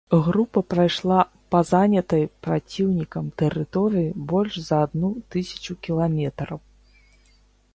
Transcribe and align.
Група 0.27 0.61
прайшла 0.73 1.17
па 1.55 1.59
занятай 1.71 2.23
праціўнікам 2.47 3.27
тэрыторыі 3.41 4.09
больш 4.33 4.53
за 4.71 4.77
адну 4.87 5.13
тысячу 5.37 5.77
кіламетраў. 5.89 6.59